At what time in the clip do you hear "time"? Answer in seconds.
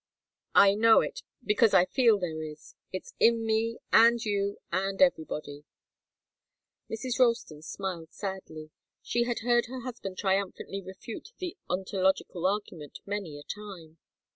13.43-13.99